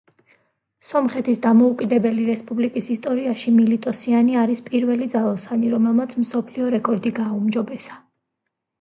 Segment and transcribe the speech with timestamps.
[0.91, 8.05] სომხეთის დამოუკიდებელი რესპუბლიკის ისტორიაში მილიტოსიანი არის პირველი ძალოსანი რომელმაც მსოფლიო რეკორდი გააუმჯობესა.